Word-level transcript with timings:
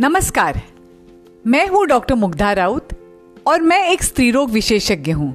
नमस्कार। 0.00 0.60
मैं 1.44 1.66
हूँ 1.68 1.84
डॉक्टर 1.86 2.14
मुग्धा 2.14 2.52
राउत 2.52 2.88
और 3.46 3.62
मैं 3.62 3.78
एक 3.88 4.02
स्त्री 4.02 4.30
रोग 4.30 4.50
विशेषज्ञ 4.50 5.12
हूँ। 5.12 5.28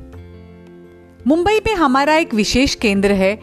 मुंबई 1.27 1.59
में 1.67 1.73
हमारा 1.75 2.15
एक 2.15 2.33
विशेष 2.33 2.73
केंद्र 2.75 3.11
है, 3.11 3.37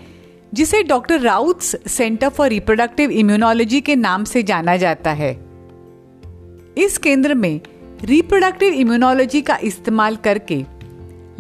जिसे 0.55 0.83
doctor 0.83 1.21
Raut's 1.21 1.77
centre 1.87 2.29
for 2.29 2.49
reproductive 2.49 3.11
immunology 3.11 3.81
के 3.81 3.97
नाम 3.97 4.25
से 4.25 4.43
जाना 4.43 4.77
जाता 4.77 5.11
है। 5.11 5.31
इस 6.79 6.99
केंद्र 6.99 7.35
में 7.35 7.61
रिप्रोडक्टिव 8.05 8.73
इम्यूनोलॉजी 8.73 9.43
का 9.43 9.59
इस्तेमाल 9.63 10.17
करके 10.17 10.57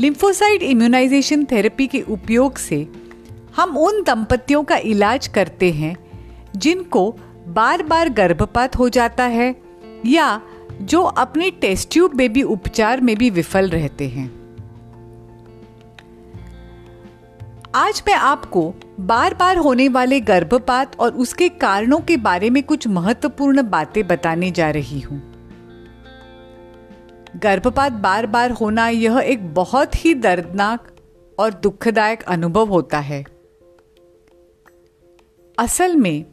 लिम्फोसाइड 0.00 0.62
इम्यूनाइजेशन 0.62 1.44
थेरेपी 1.44 1.86
के 1.86 2.02
उपयोग 2.02 2.58
से 2.58 2.86
हम 3.56 3.76
उन 3.78 4.02
दंपतियों 4.02 4.62
का 4.64 4.76
इलाज 4.76 5.26
करते 5.26 5.72
हैं, 5.72 5.96
जिनको 6.56 7.14
बार 7.48 7.82
बार 7.82 8.08
गर्भपात 8.08 8.76
हो 8.76 8.88
जाता 8.88 9.24
है 9.24 9.61
या 10.06 10.40
जो 10.80 11.02
अपने 11.02 11.50
टेस्ट 11.50 11.92
ट्यूब 11.92 12.14
बेबी 12.14 12.42
उपचार 12.42 13.00
में 13.00 13.16
भी 13.16 13.30
विफल 13.30 13.68
रहते 13.68 14.08
हैं। 14.08 14.42
आज 17.74 18.02
मैं 18.06 18.14
आपको 18.14 18.74
बार 19.00 19.34
बार 19.34 19.56
होने 19.56 19.88
वाले 19.88 20.20
गर्भपात 20.20 21.00
और 21.00 21.14
उसके 21.14 21.48
कारणों 21.48 21.98
के 22.00 22.16
बारे 22.16 22.50
में 22.50 22.62
कुछ 22.62 22.88
महत्वपूर्ण 22.88 23.62
बातें 23.62 24.06
बताने 24.06 24.50
जा 24.50 24.70
रही 24.70 25.00
हूँ। 25.00 25.20
गर्भपात 27.36 27.92
बार 27.92 28.26
बार 28.26 28.50
होना 28.50 28.88
यह 28.88 29.18
एक 29.18 29.54
बहुत 29.54 30.04
ही 30.04 30.14
दर्दनाक 30.14 30.88
और 31.38 31.54
दुखदायक 31.54 32.22
अनुभव 32.22 32.68
होता 32.68 32.98
है। 32.98 33.24
असल 35.58 35.96
में 35.96 36.24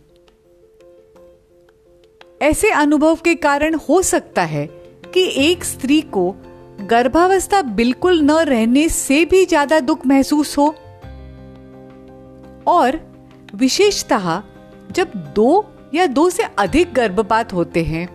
ऐसे 2.41 2.69
अनुभव 2.71 3.15
के 3.15 3.33
कारण 3.35 3.75
हो 3.89 4.01
सकता 4.01 4.41
है 4.41 4.65
कि 5.13 5.23
एक 5.37 5.63
स्त्री 5.63 6.01
को 6.01 6.35
गर्भावस्था 6.81 7.61
बिल्कुल 7.61 8.21
न 8.21 8.31
रहने 8.31 8.87
से 8.89 9.23
भी 9.25 9.45
ज़्यादा 9.45 9.79
दुख 9.79 10.05
महसूस 10.07 10.57
हो। 10.57 10.67
और 12.67 12.99
विशेषतः 13.55 14.41
जब 14.91 15.11
दो 15.35 15.65
या 15.93 16.05
दो 16.05 16.29
से 16.29 16.43
अधिक 16.59 16.93
गर्भपात 16.93 17.53
होते 17.53 17.83
हैं, 17.83 18.05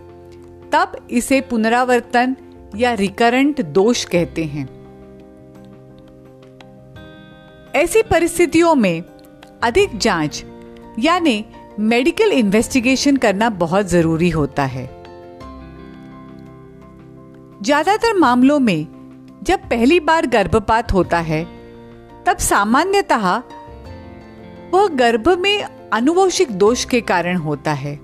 तब 0.70 0.97
इसे 1.11 1.41
पुनरावर्तन 1.41 2.36
या 2.77 2.92
रिकरेंट 2.94 3.61
दोष 3.62 4.05
कहते 4.05 4.44
हैं। 4.44 4.69
ऐसी 7.75 8.03
परिस्थितियों 8.03 8.75
में 8.75 9.03
अधिक 9.62 9.98
जाँच, 9.98 10.44
यानी 10.98 11.44
मेडिकल 11.80 12.33
इन्वेस्टिगेशन 12.33 13.17
करना 13.17 13.48
बहुत 13.53 13.86
ज़रूरी 13.86 14.28
होता 14.30 14.64
है। 14.64 14.84
ज़्यादातर 17.62 18.19
मामलों 18.19 18.58
में, 18.61 18.86
जब 19.42 19.69
पहली 19.70 19.98
बार 20.00 20.27
गर्भपात 20.27 20.92
होता 20.92 21.19
है, 21.20 21.44
तब 22.27 22.36
सामान्यतः 22.39 23.28
वह 24.72 24.86
गर्भ 24.94 25.28
में 25.39 25.64
अनुवंशिक 25.92 26.50
दोष 26.50 26.84
के 26.84 27.00
कारण 27.03 27.36
होता 27.39 27.72
है। 27.72 27.94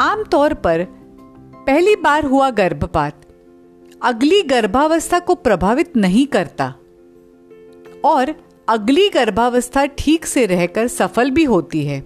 आमतौर 0.00 0.54
पर 0.56 0.84
पहली 1.66 1.96
बार 1.96 2.24
हुआ 2.24 2.50
गर्भपात 2.50 3.26
अगली 4.02 4.42
गर्भावस्था 4.42 5.18
को 5.18 5.34
प्रभावित 5.36 5.96
नहीं 5.96 6.26
करता, 6.26 6.74
और 8.04 8.34
अगली 8.68 9.08
गर्भावस्था 9.08 9.86
ठीक 9.86 10.26
से 10.26 10.46
रहकर 10.46 10.88
सफल 10.88 11.30
भी 11.30 11.44
होती 11.44 11.84
है। 11.86 12.00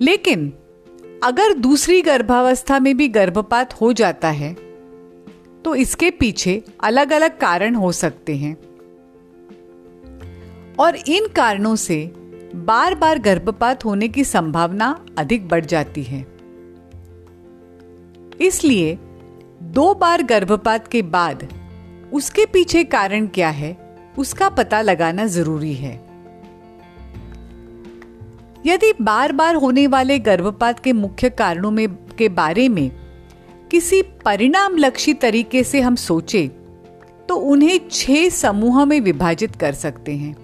लेकिन, 0.00 0.52
अगर 1.24 1.52
दूसरी 1.52 2.02
गर्भावस्था 2.02 2.78
में 2.78 2.96
भी 2.96 3.08
गर्भपात 3.08 3.72
हो 3.74 3.92
जाता 3.92 4.30
है 4.30 4.54
तो 5.64 5.74
इसके 5.74 6.10
पीछे 6.10 6.62
अलग 6.82 7.12
अलग 7.12 7.38
कारण 7.38 7.74
हो 7.74 7.92
सकते 7.92 8.36
हैं। 8.36 8.54
और 10.78 10.96
इन 10.96 11.26
कारणों 11.26 11.76
से 11.76 12.12
बार 12.54 12.94
बार 12.94 13.18
गर्भपात 13.18 13.84
होने 13.84 14.08
की 14.08 14.24
संभावना 14.24 15.06
अधिक 15.18 15.48
बढ़ 15.48 15.64
जाती 15.64 16.02
है। 16.02 16.26
इसलिए 18.40 18.98
दो 19.62 19.94
बार 19.94 20.22
गर्भपात 20.22 20.88
के 20.88 21.02
बाद 21.02 21.48
उसके 22.12 22.46
पीछे 22.46 22.84
कारण 22.84 23.26
क्या 23.26 23.48
है 23.48 23.81
उसका 24.18 24.48
पता 24.48 24.80
लगाना 24.82 25.26
ज़रूरी 25.26 25.74
है। 25.74 25.94
यदि 28.66 28.92
बार 29.02 29.32
बार 29.32 29.54
होने 29.54 29.86
वाले 29.86 30.18
गर्भपात 30.18 30.80
के 30.80 30.92
मुख्य 30.92 31.30
कारणों 31.30 31.70
में, 31.70 31.88
के 32.18 32.28
बारे 32.28 32.68
में 32.68 32.90
किसी 33.70 34.02
परिणाम 34.24 34.76
लक्षी 34.76 35.14
तरीके 35.14 35.64
से 35.64 35.80
हम 35.80 35.94
सोचे 35.94 36.46
तो 37.28 37.34
उन्हें 37.34 37.78
छह 37.90 38.28
समूह 38.28 38.84
में 38.84 39.00
विभाजित 39.00 39.56
कर 39.56 39.72
सकते 39.72 40.16
हैं। 40.16 40.34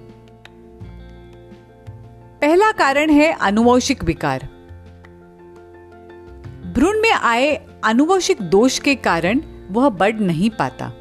पहला 2.40 2.70
कारण 2.72 3.10
है 3.10 3.30
अनुवंशिक 3.32 4.04
विकार। 4.04 4.48
भ्रूण 6.74 7.00
में 7.00 7.12
आए 7.12 7.54
अनुवंशिक 7.84 8.42
दोष 8.42 8.78
के 8.78 8.94
कारण 8.94 9.40
वह 9.70 9.88
बढ़ 9.88 10.20
नहीं 10.20 10.50
पाता। 10.50 10.92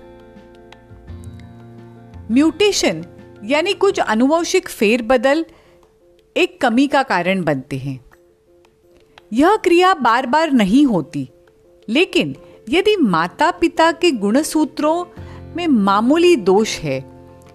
म्यूटेशन, 2.32 3.04
यानी 3.44 3.74
कुछ 3.74 4.00
अनुवंशिक 4.00 4.70
फेरबदल, 4.70 5.46
एक 6.36 6.60
कमी 6.62 6.88
का 6.88 7.04
कारण 7.04 7.44
बनते 7.44 7.78
हैं। 7.78 8.00
यह 9.34 9.56
क्रिया 9.56 9.94
बार 9.94 10.26
बार 10.26 10.52
नहीं 10.52 10.86
होती, 10.86 11.30
लेकिन 11.90 12.36
यदि 12.70 12.96
माता 12.96 13.52
पिता 13.52 13.92
के 13.92 14.12
गुणसूत्रों 14.12 15.04
में 15.56 15.68
मामूली 15.68 16.36
दोष 16.36 16.78
है, 16.80 17.00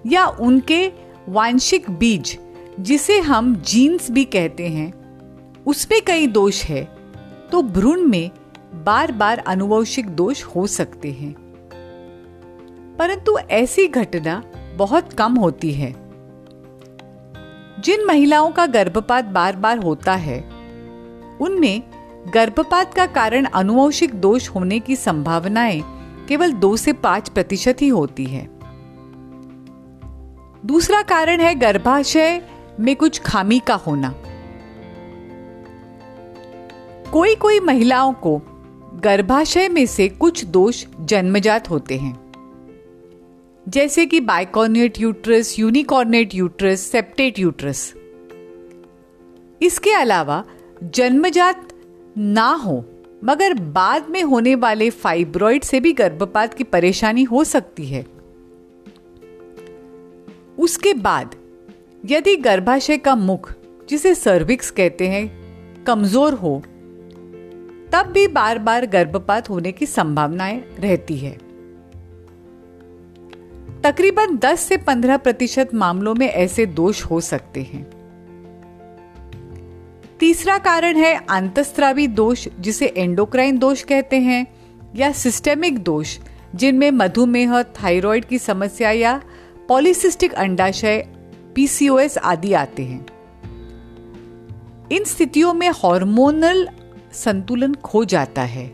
या 0.06 0.26
उनके 0.26 0.90
वांशिक 1.28 1.90
बीज, 1.90 2.38
जिसे 2.80 3.18
हम 3.20 3.54
जीन्स 3.56 4.10
भी 4.10 4.24
कहते 4.24 4.68
हैं, 4.68 4.92
उसमें 5.64 6.00
कई 6.06 6.26
दोष 6.26 6.62
है 6.64 6.84
तो 7.52 7.62
भ्रूण 7.62 8.00
में 8.00 8.30
बार 8.74 9.12
बार 9.12 9.38
अनुवंशिक 9.38 10.06
दोष 10.06 10.42
हो 10.44 10.66
सकते 10.66 11.10
हैं। 11.10 11.32
परंतु 12.98 13.36
ऐसी 13.38 13.86
घटना 13.86 14.42
बहुत 14.76 15.12
कम 15.12 15.34
होती 15.34 15.72
है। 15.72 15.92
जिन 17.80 18.04
महिलाओं 18.06 18.50
का 18.50 18.66
गर्भपात 18.66 19.24
बार 19.24 19.56
बार 19.56 19.78
होता 19.78 20.14
है, 20.14 20.40
उनमें 21.40 21.82
गर्भपात 22.34 22.94
का 22.94 23.06
कारण 23.06 23.44
अनुवंशिक 23.44 24.14
दोष 24.14 24.48
होने 24.48 24.80
की 24.80 24.96
संभावनाएँ 24.96 25.82
केवल 26.28 26.52
दो 26.52 26.76
से 26.76 26.92
पाँच 26.92 27.28
प्रतिशत 27.28 27.76
ही 27.80 27.88
होती 27.88 28.24
है। 28.24 28.48
दूसरा 30.66 31.02
कारण 31.02 31.40
है 31.40 31.54
गर्भाशय 31.54 32.42
में 32.80 32.96
कुछ 32.96 33.18
खामी 33.18 33.58
का 33.58 33.74
होना। 33.74 34.14
कोई 37.12 37.34
कोई 37.34 37.60
महिलाओं 37.60 38.12
को 38.12 38.42
गर्भाशय 38.94 39.68
में 39.68 39.86
से 39.86 40.08
कुछ 40.08 40.44
दोष 40.44 40.86
जन्मजात 41.00 41.70
होते 41.70 41.96
हैं। 41.96 42.21
जैसे 43.68 44.06
कि 44.06 44.20
bicornuate 44.20 45.00
uterus, 45.00 45.58
unicornuate 45.58 46.34
uterus, 46.34 46.80
septate 46.80 47.38
uterus. 47.38 47.94
इसके 49.62 49.92
अलावा 49.92 50.44
जन्मजात 50.82 51.68
ना 52.18 52.48
हो, 52.48 52.84
मगर 53.24 53.54
बाद 53.54 54.08
में 54.10 54.22
होने 54.22 54.54
वाले 54.54 54.90
फाइब्रॉइड 54.90 55.62
से 55.64 55.80
भी 55.80 55.92
गर्भपात 55.92 56.54
की 56.54 56.64
परेशानी 56.64 57.22
हो 57.22 57.44
सकती 57.44 57.86
है। 57.86 58.06
उसके 60.58 60.94
बाद, 60.94 61.34
यदि 62.06 62.36
गर्भाशय 62.36 62.96
का 62.96 63.14
मुख, 63.14 63.52
जिसे 63.88 64.14
सर्विक्स 64.14 64.70
कहते 64.70 65.08
हैं, 65.08 65.42
कमज़ोर 65.84 66.32
हो, 66.32 66.62
तब 67.92 68.10
भी 68.14 68.26
बार 68.26 68.58
बार 68.58 68.86
गर्भपात 68.86 69.50
होने 69.50 69.72
की 69.72 69.86
संभावनाएँ 69.86 70.64
रहती 70.78 71.16
है। 71.16 71.51
तकरीबन 73.84 74.36
10 74.36 74.60
से 74.60 74.76
15 74.76 75.16
प्रतिशत 75.16 75.70
मामलों 75.74 76.14
में 76.14 76.28
ऐसे 76.28 76.66
दोष 76.66 77.04
हो 77.04 77.20
सकते 77.20 77.62
हैं। 77.62 77.90
तीसरा 80.20 80.58
कारण 80.58 80.96
है 80.96 81.20
अंतस्त्रावी 81.30 82.06
दोष, 82.06 82.48
जिसे 82.60 82.86
एंडोक्राइन 82.86 83.58
दोष 83.58 83.82
कहते 83.82 84.16
हैं, 84.16 84.46
या 84.96 85.12
सिस्टेमिक 85.12 85.78
दोष, 85.78 86.18
जिनमें 86.54 86.90
मधुमेह 86.90 87.62
थायराइड 87.62 88.24
की 88.24 88.38
समस्या 88.38 88.90
या 88.90 89.22
पॉलिसिस्टिक 89.68 90.32
अंडाशय 90.32 91.08
पीसीओएस 91.54 92.18
आदि 92.18 92.52
आते 92.52 92.82
हैं। 92.82 93.06
इन 94.92 95.04
स्थितियों 95.04 95.54
में 95.54 95.68
हार्मोनल 95.68 96.68
संतुलन 97.12 97.74
खो 97.74 98.04
जाता 98.04 98.42
है। 98.42 98.66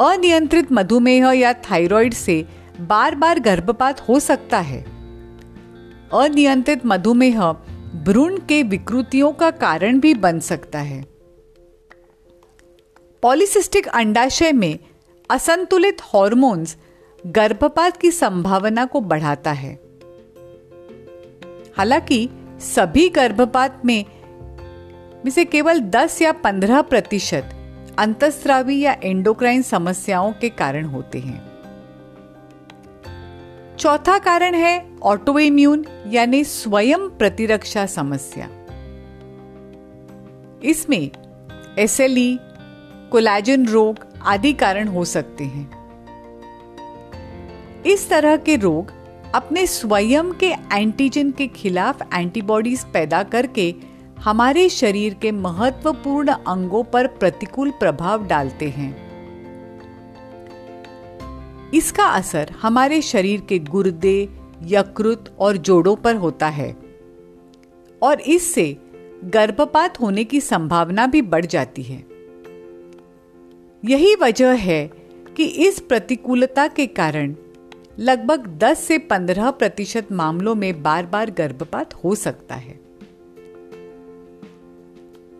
अनियंत्रित 0.00 0.72
मधुमेह 0.72 1.26
या 1.26 1.52
थायराइड 1.52 2.14
से 2.14 2.65
बार 2.80 3.14
बार 3.14 3.40
गर्भपात 3.40 4.00
हो 4.00 4.20
सकता 4.20 4.58
है। 4.58 4.82
अनियंत्रित 6.12 6.86
मधुमेह 6.86 7.52
भ्रूण 8.04 8.36
के 8.36 8.62
विकृतियों 8.62 9.32
का 9.32 9.50
कारण 9.50 10.00
भी 10.00 10.14
बन 10.14 10.40
सकता 10.40 10.78
है। 10.78 11.06
पॉलिसिस्टिक 13.22 13.88
अंडाशय 13.88 14.52
में 14.52 14.78
असंतुलित 15.30 15.96
हॉर्मोन्स 16.00 16.76
गर्भपात 17.26 17.96
की 17.96 18.10
संभावना 18.10 18.84
को 18.84 19.00
बढ़ाता 19.00 19.52
है। 19.52 19.80
हालाँकि 21.76 22.28
सभी 22.60 23.08
गर्भपात 23.08 23.82
में 23.84 24.04
से 25.30 25.44
केवल 25.44 25.78
10 25.78 26.22
या 26.22 26.32
15 26.32 26.82
प्रतिशत 26.82 27.50
अंतस्रावी 27.98 28.80
या 28.80 28.96
एंडोक्राइन 29.02 29.62
समस्याओं 29.62 30.32
के 30.32 30.48
कारण 30.48 30.84
होते 30.84 31.18
हैं। 31.18 31.45
चौथा 33.78 34.18
कारण 34.18 34.54
है 34.54 34.86
ऑटोइम्यून 35.02 35.84
यानी 36.06 36.44
स्वयं 36.44 37.08
प्रतिरक्षा 37.08 37.86
समस्या। 37.86 38.48
इसमें 40.64 41.10
एसएलई 41.78 42.38
कोलाजन 43.12 43.66
रोग 43.66 43.98
आदि 44.22 44.52
कारण 44.52 44.88
हो 44.88 45.04
सकते 45.04 45.44
हैं। 45.44 45.70
इस 47.86 48.08
तरह 48.08 48.36
के 48.36 48.56
रोग 48.56 48.92
अपने 49.34 49.66
स्वयं 49.66 50.32
के 50.32 50.52
एंटीजन 50.72 51.30
के 51.30 51.46
खिलाफ 51.46 52.02
एंटीबॉडीज 52.14 52.84
पैदा 52.84 53.22
करके 53.22 53.74
हमारे 54.20 54.68
शरीर 54.68 55.14
के 55.14 55.32
महत्वपूर्ण 55.32 56.28
अंगों 56.28 56.84
पर 56.84 57.06
प्रतिकूल 57.06 57.70
प्रभाव 57.70 58.26
डालते 58.26 58.68
हैं। 58.68 59.05
इसका 61.74 62.06
असर 62.06 62.50
हमारे 62.50 63.02
शरीर 63.02 63.40
के 63.40 63.58
गुर्दे, 63.58 64.28
यकृत 64.62 65.36
और 65.38 65.56
जोड़ों 65.56 65.96
पर 65.96 66.16
होता 66.16 66.48
है। 66.48 66.76
और 68.02 68.20
इससे 68.20 68.76
गर्भपात 69.24 70.00
होने 70.00 70.24
की 70.24 70.40
संभावना 70.40 71.06
भी 71.06 71.22
बढ़ 71.22 71.46
जाती 71.46 71.82
है। 71.82 72.06
यही 73.84 74.14
वजह 74.14 74.52
है 74.52 74.90
कि 75.36 75.44
इस 75.44 75.80
प्रतिकूलता 75.80 76.68
के 76.68 76.86
कारण 76.86 77.34
लगभग 77.98 78.46
10 78.46 78.80
से 78.80 78.98
15 78.98 79.50
प्रतिशत 79.50 80.12
मामलों 80.12 80.54
में 80.54 80.82
बार 80.82 81.06
बार 81.06 81.30
गर्भपात 81.30 81.94
हो 81.94 82.14
सकता 82.14 82.54
है। 82.54 82.80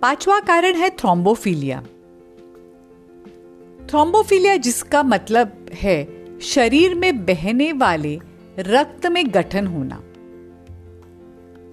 पांचवा 0.03 0.41
कारण 0.41 0.75
है 0.75 0.91
थ्रोम्बोफीलिया। 0.91 1.81
थ्रोम्बोफीलिया 3.87 4.57
जिसका 4.57 5.03
मतलब 5.03 5.67
है 5.73 6.16
शरीर 6.43 6.95
में 6.95 7.25
बहने 7.25 7.73
वाले 7.73 8.21
रक्त 8.59 9.07
में 9.07 9.35
गठन 9.35 9.67
होना। 9.67 10.03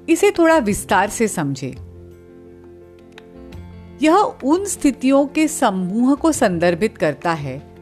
इसे 0.10 0.32
थोड़ा 0.32 0.58
विस्तार 0.58 1.10
से 1.10 1.28
समझे। 1.28 1.78
यह 4.02 4.16
उन 4.44 4.66
स्थितियों 4.66 5.28
के 5.28 5.48
समूह 5.48 6.16
को 6.16 6.32
संदर्भित 6.32 6.98
करता 6.98 7.34
है, 7.34 7.76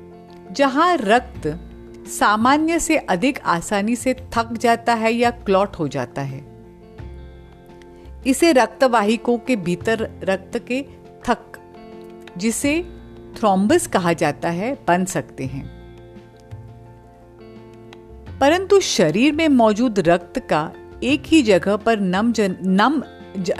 जहाँ 0.51 0.97
रक्त 0.97 1.59
सामान्य 2.07 2.79
से 2.79 2.97
अधिक 2.97 3.39
आसानी 3.39 3.95
से 3.95 4.13
थक 4.13 4.53
जाता 4.53 4.93
है 4.93 5.13
या 5.13 5.31
क्लॉट 5.31 5.75
हो 5.75 5.87
जाता 5.87 6.21
है। 6.21 6.45
इसे 8.27 8.51
रक्तवाहिकों 8.51 9.37
के 9.37 9.55
भीतर 9.55 10.11
रक्त 10.23 10.65
के 10.67 10.85
थक, 11.27 11.51
जिसे 12.37 12.87
थ्रोम्बस 13.35 13.87
कहा 13.87 14.13
जाता 14.13 14.49
है, 14.49 14.77
बन 14.87 15.05
सकते 15.05 15.45
हैं। 15.45 15.80
परंतु 18.41 18.79
शरीर 18.79 19.33
में 19.33 19.47
मौजूद 19.47 19.99
रक्त 19.99 20.39
का 20.39 20.73
एक 21.03 21.23
ही 21.25 21.41
जगह 21.41 21.75
पर 21.75 21.99
नम 21.99 22.31
जन, 22.31 22.55
नम 22.61 23.03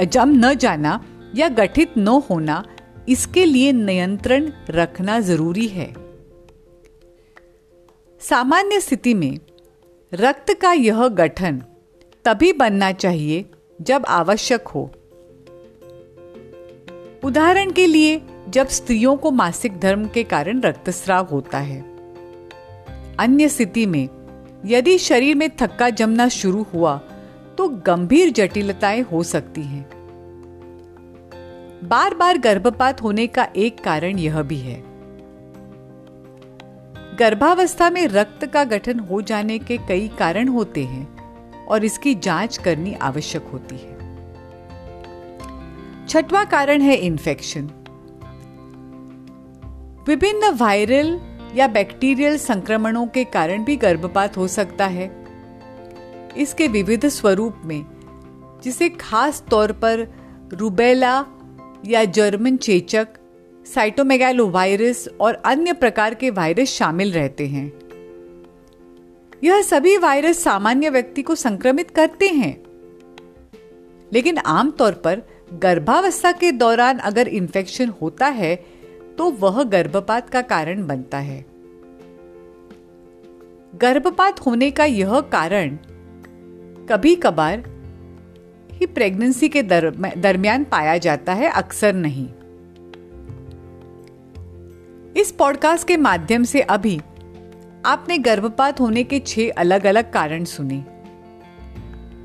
जम 0.03 0.29
न 0.45 0.53
जाना 0.53 1.05
या 1.35 1.49
गठित 1.49 1.97
न 1.97 2.07
होना 2.07 2.63
इसके 3.09 3.45
लिए 3.45 3.71
नियंत्रण 3.71 4.51
रखना 4.69 5.19
ज़रूरी 5.19 5.67
है। 5.67 5.93
सामान्य 8.21 8.79
स्थिति 8.79 9.13
में 9.13 9.39
रक्त 10.13 10.53
का 10.53 10.73
यह 10.73 11.07
गठन 11.07 11.61
तभी 12.25 12.53
बनना 12.53 12.91
चाहिए 12.91 13.45
जब 13.81 14.05
आवश्यक 14.07 14.67
हो। 14.67 14.91
उदाहरण 17.23 17.71
के 17.71 17.87
लिए 17.87 18.21
जब 18.49 18.67
स्त्रियों 18.67 19.15
को 19.17 19.31
मासिक 19.31 19.79
धर्म 19.79 20.07
के 20.07 20.23
कारण 20.23 20.61
रक्तस्राव 20.61 21.25
होता 21.25 21.57
है। 21.57 21.81
अन्य 23.19 23.49
स्थिति 23.49 23.85
में 23.85 24.20
यदि 24.65 24.97
शरीर 24.97 25.35
में 25.35 25.49
थक्का 25.61 25.89
जमना 25.89 26.27
शुरू 26.27 26.65
हुआ 26.73 26.97
तो 27.57 27.67
गंभीर 27.67 28.29
जटिलताएँ 28.29 29.01
हो 29.01 29.23
सकती 29.23 29.61
हैं। 29.61 29.89
बार 31.83 32.15
बार 32.15 32.37
गर्भपात 32.37 33.01
होने 33.01 33.27
का 33.27 33.47
एक 33.55 33.83
कारण 33.83 34.19
यह 34.19 34.41
भी 34.41 34.57
है। 34.57 34.83
गर्भावस्था 37.19 37.89
में 37.89 38.07
रक्त 38.07 38.45
का 38.45 38.63
गठन 38.63 38.99
हो 38.99 39.21
जाने 39.21 39.59
के 39.59 39.77
कई 39.77 40.07
कारण 40.07 40.47
होते 40.47 40.83
हैं 40.83 41.65
और 41.65 41.85
इसकी 41.85 42.15
जाँच 42.15 42.57
करनी 42.57 42.93
आवश्यक 42.93 43.49
होती 43.53 43.75
है। 43.75 43.99
छठवां 46.07 46.45
कारण 46.45 46.81
है 46.81 46.95
इन्फेक्शन 46.95 47.69
विभिन्न 50.07 50.49
वायरल 50.53 51.19
या 51.55 51.67
बैक्टीरियल 51.67 52.37
संक्रमणों 52.37 53.07
के 53.07 53.23
कारण 53.23 53.63
भी 53.63 53.75
गर्भपात 53.75 54.37
हो 54.37 54.47
सकता 54.47 54.85
है। 54.85 55.25
इसके 56.37 56.67
विविध 56.67 57.05
स्वरूप 57.05 57.61
में, 57.65 57.85
जिसे 58.63 58.89
खास 58.89 59.43
तौर 59.51 59.71
पर 59.71 60.07
रूबेला 60.53 61.25
या 61.85 62.03
जर्मन 62.03 62.57
चेचक 62.57 63.07
साइटोमेगैलो 63.75 64.49
वायरस 64.49 65.09
और 65.21 65.33
अन्य 65.33 65.73
प्रकार 65.73 66.13
के 66.13 66.29
वायरस 66.29 66.69
शामिल 66.69 67.11
रहते 67.11 67.47
हैं। 67.47 67.73
यह 69.43 69.61
सभी 69.61 69.97
वायरस 69.97 70.43
सामान्य 70.43 70.89
व्यक्ति 70.89 71.21
को 71.21 71.35
संक्रमित 71.35 71.91
करते 71.91 72.27
हैं। 72.27 72.63
लेकिन 74.13 74.37
आमतौर 74.37 74.91
पर 74.91 75.21
गर्भावस्था 75.53 76.31
के 76.31 76.51
दौरान 76.51 76.97
अगर 76.97 77.27
इन्फेक्शन 77.27 77.89
होता 77.89 78.27
है 78.27 78.65
तो 79.17 79.31
वह 79.31 79.63
गर्भपात 79.63 80.29
का 80.29 80.41
कारण 80.41 80.87
बनता 80.87 81.17
है। 81.17 81.45
गर्भपात 83.75 84.39
होने 84.39 84.71
का 84.71 84.85
यह 84.85 85.19
कारण 85.19 85.77
कभी 86.89 87.15
कभार 87.15 87.63
ही 88.71 88.85
प्रेगनेंसी 88.85 89.49
के 89.49 89.63
दरमियान 89.63 90.63
पाया 90.63 90.97
जाता 90.97 91.33
है, 91.33 91.49
अक्सर 91.49 91.93
नहीं। 91.93 92.27
इस 95.13 95.31
पॉडकास्ट 95.31 95.87
के 95.87 95.97
माध्यम 95.97 96.43
से 96.43 96.61
अभी 96.61 97.01
आपने 97.85 98.17
गर्भपात 98.17 98.79
होने 98.79 99.03
के 99.03 99.19
छह 99.19 99.51
अलग 99.57 99.85
अलग 99.85 100.11
कारण 100.13 100.43
सुने। 100.43 100.85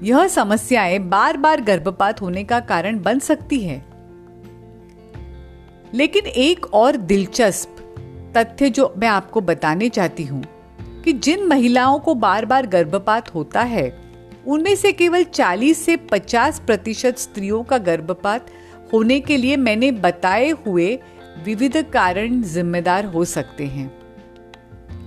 यह 0.03 0.27
समस्याएँ 0.29 0.99
बार 0.99 1.37
बार 1.37 1.61
गर्भपात 1.61 2.21
होने 2.21 2.45
का 2.45 2.61
कारण 2.61 3.03
बन 3.03 3.19
सकती 3.19 3.61
है। 3.61 3.85
लेकिन 5.97 6.27
एक 6.27 6.67
और 6.75 6.97
दिलचस्प 6.97 7.77
तथ्य 8.37 8.71
जो 8.71 8.95
मैं 8.99 9.09
आपको 9.09 9.41
बताने 9.41 9.89
चाहती 9.89 10.25
हूँ 10.25 10.43
कि 11.05 11.13
जिन 11.13 11.47
महिलाओं 11.47 11.99
को 11.99 12.15
बार 12.15 12.45
बार 12.45 12.67
गर्भपात 12.67 13.35
होता 13.35 13.63
है, 13.63 13.99
उनमें 14.47 14.77
से 14.77 14.93
केवल 14.93 15.25
40 15.25 15.75
से 15.75 15.97
50 15.97 16.59
प्रतिशत 16.59 17.19
स्त्रियों 17.19 17.63
का 17.65 17.79
गर्भपात 17.79 18.47
होने 18.93 19.21
के 19.21 19.37
लिए 19.37 19.57
मैंने 19.57 19.91
बताए 19.93 20.51
हुए 20.51 20.99
विविध 21.45 21.77
कारण 21.93 22.43
जिम्मेदार 22.43 23.05
हो 23.05 23.25
सकते 23.25 23.67
हैं। 23.67 23.91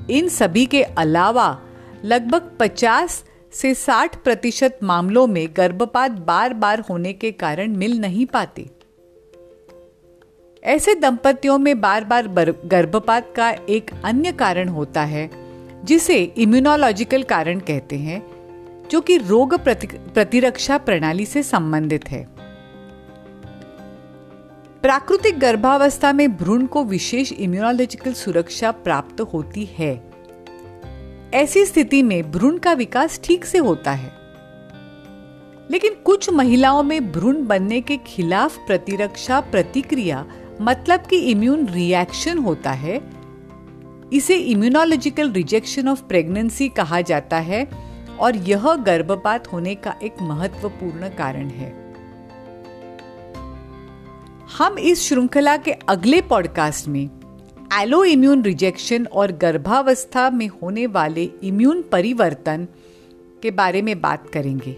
इन 0.10 0.30
सभी 0.30 0.66
के 0.66 0.84
अलावा 0.84 1.62
लगभग 2.06 2.52
50 2.60 3.24
से 3.52 3.76
60 3.76 4.16
प्रतिशत 4.16 4.80
मामलों 4.84 5.28
में 5.28 5.48
गर्भपात 5.58 6.12
बार 6.12 6.54
बार 6.54 6.80
होने 6.80 7.14
के 7.14 7.32
कारण 7.32 7.76
मिल 7.76 8.00
नहीं 8.00 8.26
पाते। 8.26 8.79
ऐसे 10.64 10.96
दंपतियों 10.96 11.58
में 11.58 11.82
बार 11.82 12.04
बार, 12.04 12.28
गर्भपात 12.66 13.34
का 13.36 13.50
एक 13.52 13.92
अन्य 14.06 14.32
कारण 14.32 14.68
होता 14.68 15.04
है, 15.04 15.30
जिसे 15.86 16.24
इम्यूनोलॉजिकल 16.24 17.24
कारण 17.24 17.60
कहते 17.60 17.96
हैं, 17.96 18.24
जो 18.92 19.02
कि 19.02 19.18
रोग 19.18 19.56
प्रतिरक्षा 20.14 20.78
प्रणाली 20.78 21.26
से 21.26 21.44
संबंधित 21.44 22.10
है। 22.10 22.30
प्राकृतिक 24.82 25.40
गर्भावस्था 25.40 26.14
में 26.14 26.38
भ्रूण 26.38 26.66
को 26.66 26.84
विशेष 26.84 27.34
इम्यूनोलॉजिकल 27.34 28.14
सुरक्षा 28.14 28.72
प्राप्त 28.72 29.22
होती 29.22 29.66
है। 29.66 30.12
ऐसी 31.34 31.66
स्थिति 31.66 32.04
में 32.04 32.32
भ्रूण 32.32 32.58
का 32.58 32.74
विकास 32.74 33.22
ठीक 33.24 33.46
से 33.46 33.58
होता 33.58 33.92
है। 33.92 34.14
लेकिन 35.72 35.94
कुछ 35.94 36.30
महिलाओं 36.30 36.84
में 36.84 37.12
भ्रूण 37.12 37.46
बनने 37.46 37.82
के 37.82 37.98
खिलाफ 37.98 38.58
प्रतिरक्षा 38.58 39.40
प्रतिक्रिया 39.40 40.26
मतलब 40.62 41.00
कि 41.00 41.18
इम्यून 41.18 41.68
रिएक्शन 41.68 42.38
होता 42.38 42.72
है। 42.72 43.12
इसे 44.14 44.36
इम्यूनोलॉजिकल 44.36 45.32
रिजेक्शन 45.32 45.88
ऑफ़ 45.88 46.04
प्रेगनेंसी 46.04 46.70
कहा 46.70 47.02
जाता 47.02 47.38
है 47.38 47.68
और 48.20 48.36
यह 48.36 48.74
गर्भपात 48.74 49.48
होने 49.48 49.76
का 49.76 49.96
एक 50.04 50.16
महत्वपूर्ण 50.22 51.10
कारण 51.10 51.48
है। 51.48 51.90
हम 54.58 54.78
इस 54.78 55.02
श्रृंखला 55.02 55.58
के 55.58 55.72
अगले 55.72 56.22
पॉडकास्ट 56.22 56.88
में 56.88 57.10
एलो 57.82 58.04
इम्यून 58.04 58.42
रिजेक्शन 58.44 59.06
और 59.06 59.32
गर्भावस्था 59.32 60.30
में 60.30 60.48
होने 60.48 60.88
वाले 60.88 61.24
इम्यून 61.24 61.82
परिवर्तन 61.82 62.68
के 63.42 63.52
बारे 63.52 63.82
में 63.82 64.02
बात 64.02 64.30
करेंगे। 64.30 64.78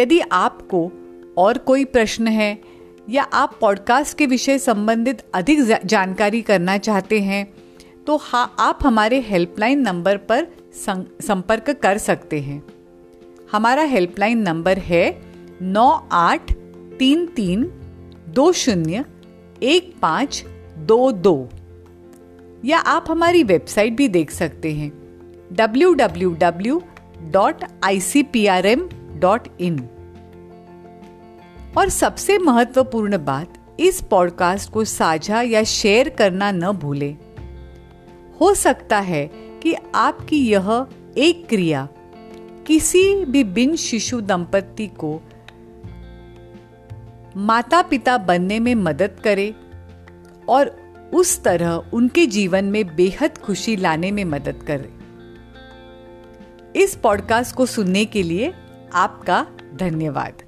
यदि 0.00 0.20
आपको 0.20 0.92
और 1.38 1.58
कोई 1.58 1.84
प्रश्न 1.84 2.28
है 2.28 2.77
या 3.08 3.22
आप 3.22 3.58
पॉडकास्ट 3.60 4.18
के 4.18 4.26
विषय 4.26 4.58
संबंधित 4.58 5.22
अधिक 5.34 5.58
जानकारी 5.86 6.42
करना 6.42 6.78
चाहते 6.78 7.20
हैं 7.20 7.54
तो 8.06 8.16
हाँ 8.16 8.54
आप 8.58 8.78
हमारे 8.82 9.20
हेल्पलाइन 9.20 9.80
नंबर 9.80 10.16
पर 10.16 10.46
संपर्क 11.20 11.70
कर 11.70 11.98
सकते 11.98 12.40
हैं। 12.40 12.62
हमारा 13.52 13.82
हेल्पलाइन 13.82 14.38
नंबर 14.38 14.78
है 14.78 15.22
नौ 15.62 16.08
आठ 16.12 16.52
तीन 16.98 17.26
तीन 17.26 17.64
दो 18.28 18.52
शून्य 18.52 19.04
एक 19.62 19.94
पाँच 20.02 20.44
दो 20.78 21.12
दो। 21.12 21.48
या 22.64 22.78
आप 22.78 23.04
हमारी 23.08 23.42
वेबसाइट 23.42 23.92
भी 23.92 24.08
देख 24.08 24.30
सकते 24.30 24.72
हैं 24.72 24.92
W 25.52 25.94
W 25.94 26.36
W 26.40 26.82
dot 27.22 27.64
I 27.84 28.00
C 28.00 28.22
P 28.22 28.46
R 28.46 28.66
M 28.66 28.88
dot 29.14 29.48
in 29.60 29.88
और 31.78 31.88
सबसे 31.88 32.38
महत्वपूर्ण 32.38 33.24
बात, 33.24 33.76
इस 33.80 34.02
पॉडकास्ट 34.02 34.70
को 34.70 34.84
साझा 34.84 35.42
या 35.42 35.62
शेयर 35.64 36.08
करना 36.08 36.50
न 36.50 36.70
भूलें। 36.72 37.18
हो 38.40 38.54
सकता 38.54 38.98
है 38.98 39.30
कि 39.62 39.74
आपकी 39.94 40.48
यह 40.48 40.86
एक 41.16 41.48
क्रिया 41.48 41.88
किसी 42.66 43.24
भी 43.24 43.44
बिन 43.44 43.76
शिशु 43.76 44.20
दंपत्ति 44.20 44.86
को 44.86 45.20
माता 47.36 47.82
पिता 47.82 48.18
बनने 48.18 48.58
में 48.58 48.74
मदद 48.74 49.20
करे 49.24 49.54
और 50.48 50.76
उस 51.14 51.42
तरह 51.42 51.70
उनके 51.70 52.26
जीवन 52.26 52.64
में 52.64 52.96
बेहद 52.96 53.38
खुशी 53.38 53.76
लाने 53.76 54.10
में 54.10 54.24
मदद 54.24 54.64
करे। 54.70 54.92
इस 56.76 56.96
पॉडकास्ट 56.96 57.56
को 57.56 57.66
सुनने 57.66 58.04
के 58.04 58.22
लिए 58.22 58.54
आपका 58.94 59.46
धन्यवाद। 59.74 60.47